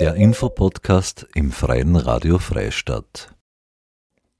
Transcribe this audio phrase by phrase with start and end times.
[0.00, 3.34] Der Infopodcast im Freien Radio Freistadt.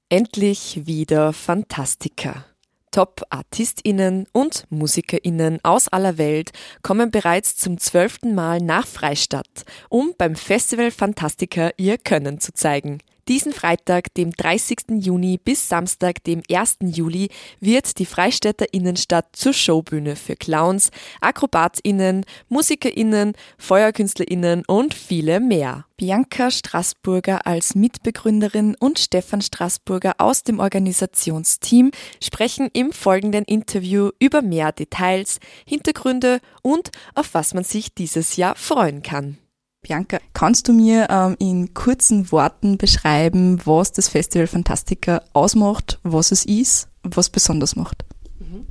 [0.08, 2.45] Endlich wieder Fantastika.
[2.92, 6.52] Top-ArtistInnen und MusikerInnen aus aller Welt
[6.82, 12.99] kommen bereits zum zwölften Mal nach Freistadt, um beim Festival Fantastica ihr Können zu zeigen.
[13.29, 14.79] Diesen Freitag, dem 30.
[15.01, 16.79] Juni bis Samstag, dem 1.
[16.80, 17.29] Juli,
[17.61, 25.85] wird die Freistädter Innenstadt zur Showbühne für Clowns, AkrobatInnen, MusikerInnen, FeuerkünstlerInnen und viele mehr.
[25.99, 31.91] Bianca Straßburger als Mitbegründerin und Stefan Straßburger aus dem Organisationsteam
[32.23, 38.55] sprechen im folgenden Interview über mehr Details, Hintergründe und auf was man sich dieses Jahr
[38.55, 39.37] freuen kann.
[39.82, 46.32] Bianca, kannst du mir ähm, in kurzen Worten beschreiben, was das Festival Fantastica ausmacht, was
[46.32, 48.04] es ist, was besonders macht?
[48.41, 48.66] Mhm.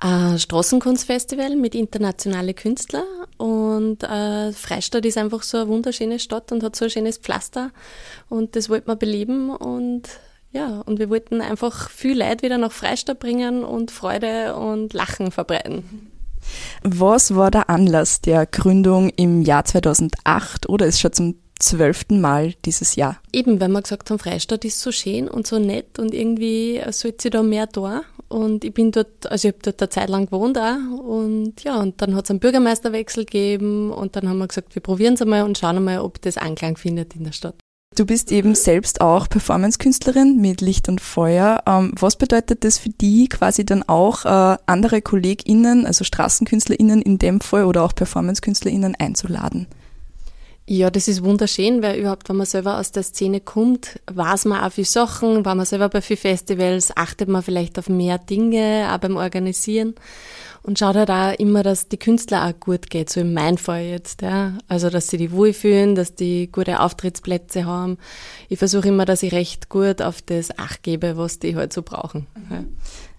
[0.00, 3.04] Ein Straßenkunstfestival mit internationalen Künstlern
[3.38, 7.70] und äh, Freistadt ist einfach so eine wunderschöne Stadt und hat so ein schönes Pflaster
[8.28, 10.08] und das wollten wir beleben und
[10.50, 15.30] ja, und wir wollten einfach viel Leid wieder nach Freistadt bringen und Freude und Lachen
[15.30, 16.11] verbreiten.
[16.84, 22.54] Was war der Anlass der Gründung im Jahr 2008 oder ist schon zum zwölften Mal
[22.64, 23.18] dieses Jahr?
[23.32, 27.22] Eben, weil wir gesagt haben, Freistadt ist so schön und so nett und irgendwie sollte
[27.22, 28.02] sie da mehr da.
[28.28, 30.98] Und ich bin dort, also ich habe dort eine Zeit lang gewohnt auch.
[30.98, 34.82] Und ja, und dann hat es einen Bürgermeisterwechsel gegeben und dann haben wir gesagt, wir
[34.82, 37.54] probieren es einmal und schauen mal, ob das Anklang findet in der Stadt.
[37.94, 41.62] Du bist eben selbst auch Performance-Künstlerin mit Licht und Feuer.
[41.66, 47.18] Ähm, was bedeutet das für die quasi dann auch äh, andere KollegInnen, also StraßenkünstlerInnen in
[47.18, 49.66] dem Fall oder auch Performance-KünstlerInnen einzuladen?
[50.64, 54.62] Ja, das ist wunderschön, weil überhaupt, wenn man selber aus der Szene kommt, weiß man
[54.62, 58.88] auch viel Sachen, war man selber bei vielen Festivals, achtet man vielleicht auf mehr Dinge,
[58.92, 59.94] auch beim Organisieren
[60.62, 63.82] und schaut halt auch immer, dass die Künstler auch gut geht, so in meinem Fall
[63.82, 64.58] jetzt, ja.
[64.68, 67.98] Also, dass sie die wohlfühlen, dass die gute Auftrittsplätze haben.
[68.48, 71.82] Ich versuche immer, dass ich recht gut auf das Acht gebe, was die halt so
[71.82, 72.26] brauchen.
[72.50, 72.64] Ja.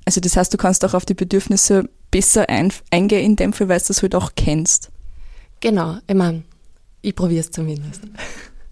[0.05, 3.67] Also, das heißt, du kannst auch auf die Bedürfnisse besser ein, eingehen in dem Fall,
[3.67, 4.89] weil du das halt auch kennst.
[5.59, 6.43] Genau, ich meine,
[7.03, 8.01] ich probiere es zumindest.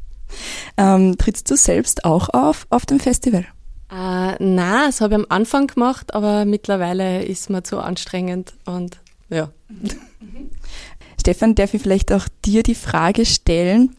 [0.77, 3.45] ähm, trittst du selbst auch auf auf dem Festival?
[3.91, 8.99] Äh, na, das habe ich am Anfang gemacht, aber mittlerweile ist mir zu anstrengend und
[9.29, 9.51] ja.
[11.19, 13.95] Stefan, darf ich vielleicht auch dir die Frage stellen,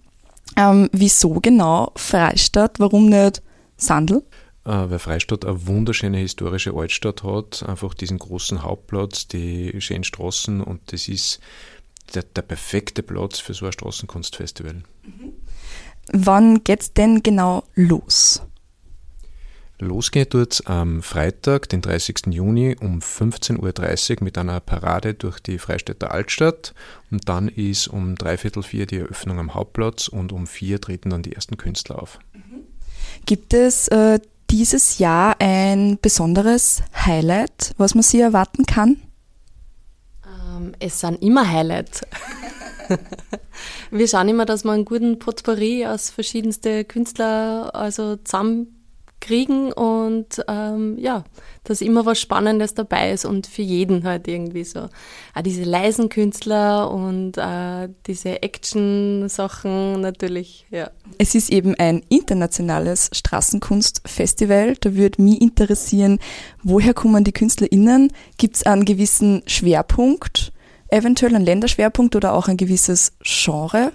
[0.57, 3.43] ähm, wieso genau Freistadt, warum nicht
[3.77, 4.25] Sandel?
[4.65, 10.61] Äh, weil Freistadt eine wunderschöne historische Altstadt hat, einfach diesen großen Hauptplatz, die schönen Straßen
[10.61, 11.41] und das ist
[12.15, 14.75] der, der perfekte Platz für so ein Straßenkunstfestival.
[14.75, 15.33] Mhm.
[16.13, 18.43] Wann geht's denn genau los?
[19.79, 22.27] Losgeht tut am Freitag, den 30.
[22.31, 26.73] Juni um 15.30 Uhr mit einer Parade durch die Freistädter Altstadt
[27.11, 31.23] und dann ist um dreiviertel vier die Eröffnung am Hauptplatz und um vier treten dann
[31.23, 32.21] die ersten Künstler auf.
[33.27, 34.21] Gibt es äh,
[34.51, 38.99] dieses Jahr ein besonderes Highlight, was man sich erwarten kann?
[40.63, 42.03] Ähm, es sind immer Highlights.
[43.91, 48.82] wir schauen immer, dass wir einen guten Potpourri aus verschiedensten Künstlern also zusammen
[49.23, 51.25] kriegen und ähm, ja,
[51.65, 54.89] dass immer was Spannendes dabei ist und für jeden halt irgendwie so.
[55.35, 60.91] Auch diese leisen Künstler und äh, diese Action-Sachen natürlich, ja.
[61.17, 64.77] Es ist eben ein internationales Straßenkunstfestival.
[64.81, 66.19] Da würde mich interessieren,
[66.63, 68.13] woher kommen die KünstlerInnen?
[68.37, 70.53] Gibt es einen gewissen Schwerpunkt,
[70.89, 73.93] eventuell einen Länderschwerpunkt oder auch ein gewisses Genre?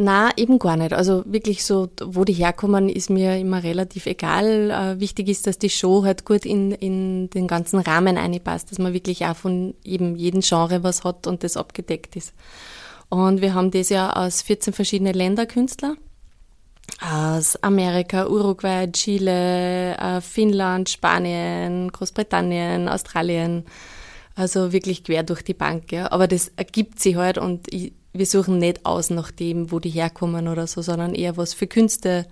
[0.00, 0.92] Na, eben gar nicht.
[0.92, 4.70] Also wirklich so, wo die herkommen, ist mir immer relativ egal.
[4.70, 8.78] Äh, wichtig ist, dass die Show halt gut in, in den ganzen Rahmen einpasst, dass
[8.78, 12.32] man wirklich auch von eben jedem Genre was hat und das abgedeckt ist.
[13.08, 15.96] Und wir haben das ja aus 14 verschiedenen Länderkünstler.
[17.02, 23.64] Aus Amerika, Uruguay, Chile, äh, Finnland, Spanien, Großbritannien, Australien.
[24.36, 26.12] Also wirklich quer durch die Bank, ja.
[26.12, 29.90] Aber das ergibt sich halt und ich, wir suchen nicht aus nach dem, wo die
[29.90, 32.26] herkommen oder so, sondern eher was für Künste,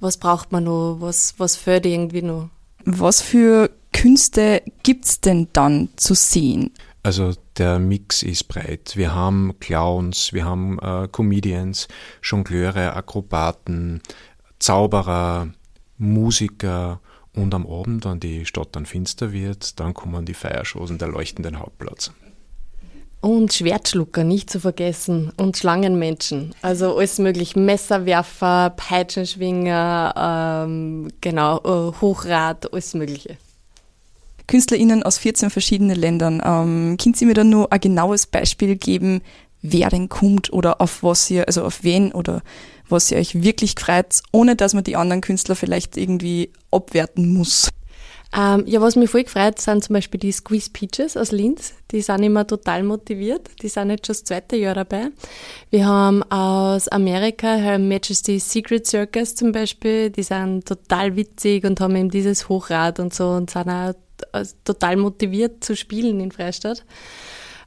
[0.00, 2.50] was braucht man noch, was, was fördert irgendwie noch.
[2.84, 6.70] Was für Künste gibt es denn dann zu sehen?
[7.02, 8.96] Also der Mix ist breit.
[8.96, 11.88] Wir haben Clowns, wir haben äh, Comedians,
[12.22, 14.02] Jongleure, Akrobaten,
[14.58, 15.48] Zauberer,
[15.98, 17.00] Musiker
[17.32, 21.08] und am Abend, wenn die Stadt dann finster wird, dann kommen die Feiershows und der
[21.08, 22.12] leuchtenden Hauptplatz.
[23.20, 25.32] Und Schwertschlucker, nicht zu vergessen.
[25.36, 26.54] Und Schlangenmenschen.
[26.62, 27.56] Also alles möglich.
[27.56, 33.36] Messerwerfer, Peitschenschwinger, ähm, genau, äh, Hochrad, alles Mögliche.
[34.46, 36.40] KünstlerInnen aus 14 verschiedenen Ländern.
[36.44, 39.22] Ähm, können Sie mir da nur ein genaues Beispiel geben,
[39.62, 42.42] wer denn kommt oder auf was ihr, also auf wen oder
[42.88, 47.70] was ihr euch wirklich freut, ohne dass man die anderen Künstler vielleicht irgendwie abwerten muss?
[48.34, 51.74] Ähm, ja, was mich voll gefreut, sind zum Beispiel die Squeeze Peaches aus Linz.
[51.90, 53.48] Die sind immer total motiviert.
[53.62, 55.08] Die sind jetzt schon das zweite Jahr dabei.
[55.70, 60.10] Wir haben aus Amerika Her Majesty Secret Circus zum Beispiel.
[60.10, 63.94] Die sind total witzig und haben eben dieses Hochrad und so und sind auch
[64.32, 66.84] äh, total motiviert zu spielen in Freistadt.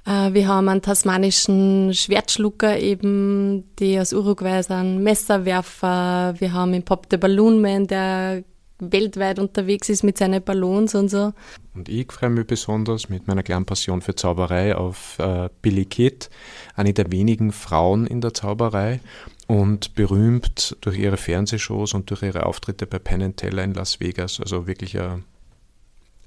[0.06, 6.36] Äh, wir haben einen tasmanischen Schwertschlucker eben, die aus Uruguay sind, Messerwerfer.
[6.40, 8.44] Wir haben den Pop the Balloon Man, der
[8.80, 11.34] weltweit unterwegs ist mit seinen Ballons und so.
[11.74, 16.30] Und ich freue mich besonders mit meiner kleinen Passion für Zauberei auf äh, Billy Kid,
[16.76, 19.00] eine der wenigen Frauen in der Zauberei
[19.48, 24.40] und berühmt durch ihre Fernsehshows und durch ihre Auftritte bei Penn Teller in Las Vegas.
[24.40, 25.18] Also wirklich äh,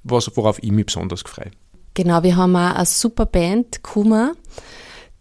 [0.05, 1.51] was, worauf ich mich besonders freue.
[1.95, 4.33] Genau, wir haben auch eine super Band, Kuma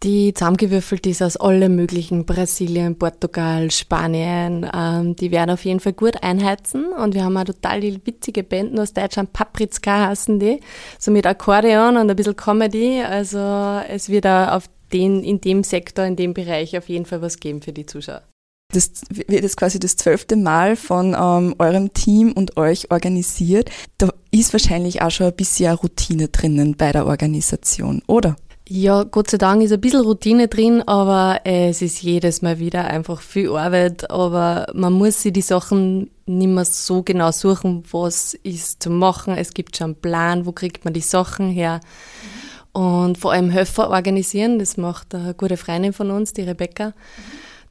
[0.03, 4.69] die zusammengewürfelt ist aus allen möglichen, Brasilien, Portugal, Spanien.
[4.74, 8.44] Ähm, die werden auf jeden Fall gut einheizen und wir haben auch total die witzige
[8.44, 10.59] Banden aus Deutschland, Papritzka heißen die,
[10.98, 13.01] so mit Akkordeon und ein bisschen Comedy.
[13.01, 13.38] Also
[13.88, 17.39] es wird auch auf den, in dem Sektor, in dem Bereich auf jeden Fall was
[17.39, 18.24] geben für die Zuschauer.
[18.74, 23.69] Das wird jetzt quasi das zwölfte Mal von ähm, eurem Team und euch organisiert.
[23.98, 28.38] Da ist wahrscheinlich auch schon ein bisschen Routine drinnen bei der Organisation, oder?
[28.67, 32.85] Ja, Gott sei Dank ist ein bisschen Routine drin, aber es ist jedes Mal wieder
[32.85, 34.09] einfach viel Arbeit.
[34.09, 39.35] Aber man muss sich die Sachen nicht mehr so genau suchen, was ist zu machen.
[39.35, 41.81] Es gibt schon einen Plan, wo kriegt man die Sachen her.
[42.71, 46.93] Und vor allem Höfer organisieren, das macht eine gute Freundin von uns, die Rebecca.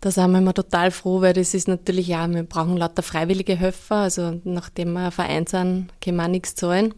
[0.02, 3.58] Da sind wir immer total froh, weil das ist natürlich ja, wir brauchen lauter freiwillige
[3.58, 3.96] Höfer.
[3.96, 6.94] Also nachdem wir ein Verein sind, können wir nichts zahlen.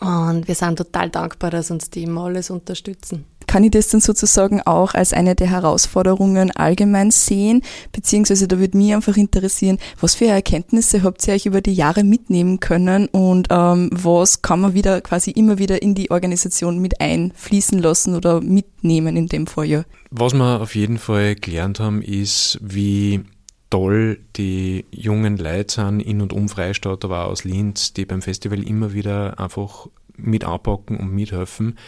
[0.00, 3.24] Und wir sind total dankbar, dass uns die immer alles unterstützen.
[3.46, 7.62] Kann ich das dann sozusagen auch als eine der Herausforderungen allgemein sehen?
[7.92, 12.04] Beziehungsweise da würde mich einfach interessieren, was für Erkenntnisse habt ihr euch über die Jahre
[12.04, 17.00] mitnehmen können und ähm, was kann man wieder quasi immer wieder in die Organisation mit
[17.00, 19.84] einfließen lassen oder mitnehmen in dem Fall ja?
[20.10, 23.24] Was wir auf jeden Fall gelernt haben, ist, wie
[23.70, 28.22] toll die jungen Leute sind in und um Freistadt, aber auch aus Linz, die beim
[28.22, 31.78] Festival immer wieder einfach mit anpacken und mithelfen.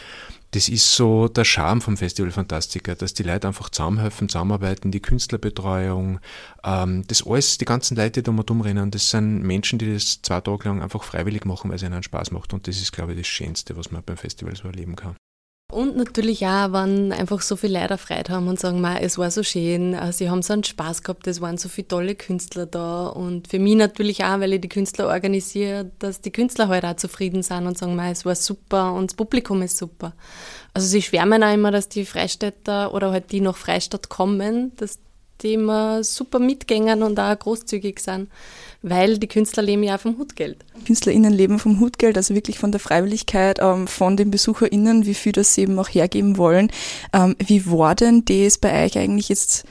[0.52, 5.00] Das ist so der Charme vom Festival Fantastica, dass die Leute einfach zusammenhelfen, zusammenarbeiten, die
[5.00, 6.18] Künstlerbetreuung,
[6.64, 10.22] ähm, das alles, die ganzen Leute, die da mal rumrennen, das sind Menschen, die das
[10.22, 12.52] zwei Tage lang einfach freiwillig machen, weil es ihnen Spaß macht.
[12.52, 15.14] Und das ist, glaube ich, das Schönste, was man beim Festival so erleben kann.
[15.70, 19.42] Und natürlich auch, wenn einfach so viele Leute Freude haben und sagen, es war so
[19.42, 23.06] schön, äh, sie haben so einen Spaß gehabt, es waren so viele tolle Künstler da.
[23.06, 26.96] Und für mich natürlich auch, weil ich die Künstler organisiere, dass die Künstler halt auch
[26.96, 30.14] zufrieden sind und sagen, es war super und das Publikum ist super.
[30.74, 34.98] Also sie schwärmen auch immer, dass die Freistädter oder halt die nach Freistadt kommen, dass
[35.42, 38.28] die immer super mitgängern und auch großzügig sind
[38.82, 40.64] weil die Künstler leben ja vom Hutgeld.
[40.86, 45.32] KünstlerInnen leben vom Hutgeld, also wirklich von der Freiwilligkeit ähm, von den BesucherInnen, wie viel
[45.32, 46.70] das sie eben auch hergeben wollen.
[47.12, 49.64] Ähm, wie war denn das bei euch eigentlich jetzt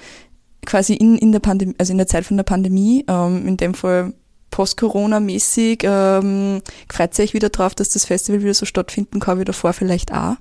[0.66, 3.74] quasi in, in der Pandemie, also in der Zeit von der Pandemie, ähm, in dem
[3.74, 4.14] Fall
[4.52, 10.12] post-Corona-mäßig, freut euch wieder drauf, dass das Festival wieder so stattfinden kann wie davor vielleicht
[10.12, 10.38] auch?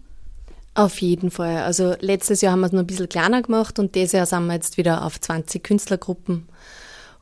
[0.78, 1.56] Auf jeden Fall.
[1.56, 4.46] Also letztes Jahr haben wir es noch ein bisschen kleiner gemacht und dieses Jahr sind
[4.46, 6.48] wir jetzt wieder auf 20 Künstlergruppen.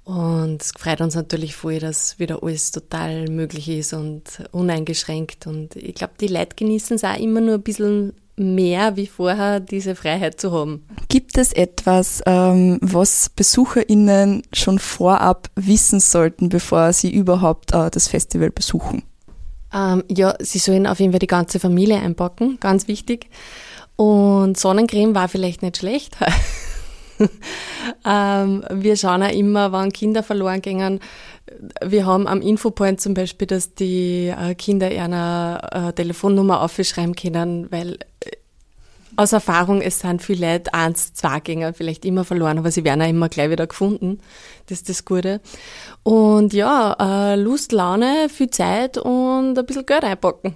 [0.05, 5.47] Und es freut uns natürlich voll, dass wieder alles total möglich ist und uneingeschränkt.
[5.47, 9.61] Und ich glaube, die Leute genießen es auch immer nur ein bisschen mehr wie vorher,
[9.61, 10.85] diese Freiheit zu haben.
[11.09, 18.07] Gibt es etwas, ähm, was BesucherInnen schon vorab wissen sollten, bevor sie überhaupt äh, das
[18.07, 19.03] Festival besuchen?
[19.73, 23.29] Ähm, ja, sie sollen auf jeden Fall die ganze Familie einpacken, ganz wichtig.
[23.97, 26.17] Und Sonnencreme war vielleicht nicht schlecht.
[28.05, 31.01] ähm, wir schauen auch immer, wann Kinder verloren gehen.
[31.85, 37.71] Wir haben am Infopoint zum Beispiel, dass die äh, Kinder ihre äh, Telefonnummer aufschreiben können,
[37.71, 37.99] weil
[39.17, 43.03] aus Erfahrung, es sind viele Leute eins, zwei Gänger vielleicht immer verloren, aber sie werden
[43.03, 44.21] auch immer gleich wieder gefunden.
[44.67, 45.41] Das ist das Gute.
[46.03, 50.55] Und ja, äh, Lust, Laune, viel Zeit und ein bisschen Geld einpacken.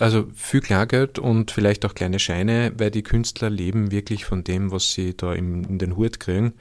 [0.00, 4.70] Also viel Kleingeld und vielleicht auch kleine Scheine, weil die Künstler leben wirklich von dem,
[4.70, 6.52] was sie da in den Hut kriegen.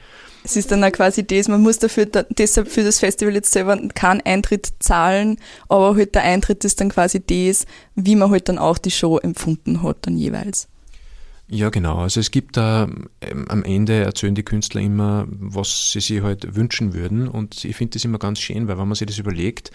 [0.44, 3.78] Es ist dann auch quasi das, man muss dafür deshalb für das Festival jetzt selber
[3.94, 5.38] keinen Eintritt zahlen,
[5.70, 7.66] aber halt der Eintritt ist dann quasi das,
[7.96, 10.68] wie man halt dann auch die Show empfunden hat dann jeweils.
[11.50, 12.00] Ja, genau.
[12.00, 12.90] Also es gibt da
[13.22, 17.30] ähm, am Ende erzählen die Künstler immer, was sie sich halt wünschen würden.
[17.30, 19.72] Und ich finde das immer ganz schön, weil wenn man sich das überlegt,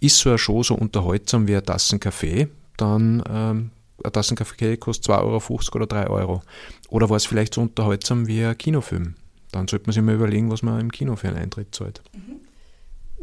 [0.00, 2.48] ist so eine Show so unterhaltsam wie ein Tassen Kaffee,
[2.78, 3.70] dann ähm,
[4.02, 6.42] eine Tasse Kaffee kostet 2,50 Euro oder 3 Euro.
[6.88, 9.14] Oder war es vielleicht so unterhaltsam wie ein Kinofilm?
[9.52, 12.02] Dann sollte man sich mal überlegen, was man im Kino für einen Eintritt zahlt.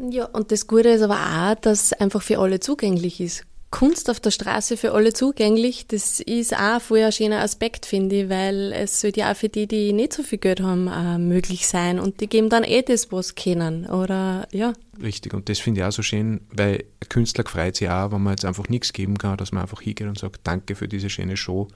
[0.09, 3.45] Ja, und das Gute ist aber auch, dass es einfach für alle zugänglich ist.
[3.71, 8.15] Kunst auf der Straße für alle zugänglich, das ist auch voll ein schöner Aspekt, finde
[8.15, 11.17] ich, weil es sollte ja auch für die, die nicht so viel Geld haben, äh,
[11.17, 14.73] möglich sein und die geben dann eh das, was kennen, oder, ja.
[15.01, 18.23] Richtig, und das finde ich auch so schön, weil ein Künstler freut sich auch, wenn
[18.23, 21.09] man jetzt einfach nichts geben kann, dass man einfach hingeht und sagt, danke für diese
[21.09, 21.67] schöne Show,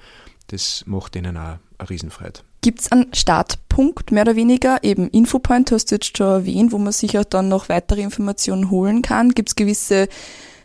[0.47, 2.41] das macht ihnen auch eine Riesenfreude.
[2.61, 4.83] Gibt es einen Startpunkt, mehr oder weniger?
[4.83, 8.69] Eben Infopoint hast du jetzt schon erwähnt, wo man sich auch dann noch weitere Informationen
[8.69, 9.29] holen kann.
[9.31, 10.09] Gibt es gewisse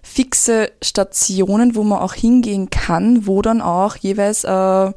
[0.05, 4.51] fixe Stationen, wo man auch hingehen kann, wo dann auch jeweils äh,
[4.89, 4.93] äh,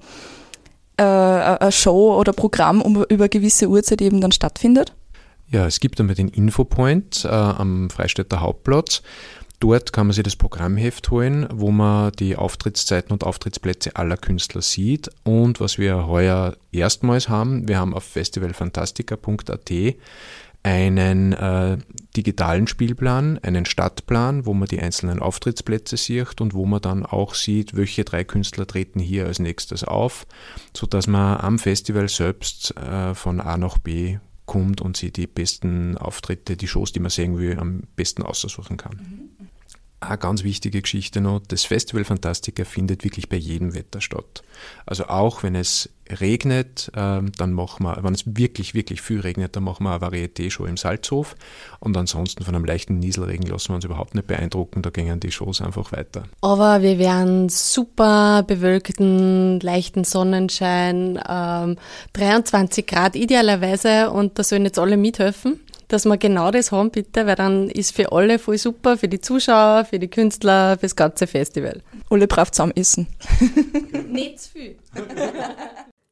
[0.98, 4.94] eine Show oder Programm um, über gewisse Uhrzeit eben dann stattfindet?
[5.50, 9.02] Ja, es gibt einmal den Infopoint äh, am Freistädter Hauptplatz.
[9.60, 14.62] Dort kann man sich das Programmheft holen, wo man die Auftrittszeiten und Auftrittsplätze aller Künstler
[14.62, 15.10] sieht.
[15.24, 19.96] Und was wir heuer erstmals haben, wir haben auf festivalfantastica.at
[20.68, 21.78] einen äh,
[22.18, 27.36] digitalen Spielplan, einen Stadtplan, wo man die einzelnen Auftrittsplätze sieht und wo man dann auch
[27.36, 30.28] sieht, welche drei Künstler treten hier als nächstes auf,
[30.76, 35.98] sodass man am Festival selbst äh, von A nach B kommt und sich die besten
[35.98, 38.98] Auftritte, die Shows, die man sehen will, am besten aussuchen kann.
[38.98, 39.27] Mhm
[40.00, 44.44] eine ganz wichtige Geschichte noch, das Festival Fantastica findet wirklich bei jedem Wetter statt.
[44.86, 45.90] Also auch wenn es
[46.20, 50.02] regnet, ähm, dann machen wir, wenn es wirklich, wirklich viel regnet, dann machen wir eine
[50.02, 51.36] Varieté-Show im Salzhof.
[51.80, 55.32] Und ansonsten von einem leichten Nieselregen lassen wir uns überhaupt nicht beeindrucken, da gingen die
[55.32, 56.24] Shows einfach weiter.
[56.42, 61.78] Aber wir werden super bewölkten, leichten Sonnenschein, ähm,
[62.14, 64.12] 23 Grad idealerweise.
[64.12, 67.96] Und da sollen jetzt alle mithelfen dass wir genau das haben, bitte, weil dann ist
[67.96, 71.82] für alle voll super, für die Zuschauer, für die Künstler, fürs ganze Festival.
[72.10, 73.08] Alle brav zusammen essen.
[74.10, 74.76] Nicht zu viel.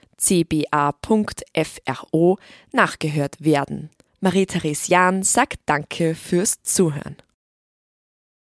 [2.73, 3.91] nachgehört werden.
[4.21, 7.17] Marie-Therese Jahn sagt Danke fürs Zuhören.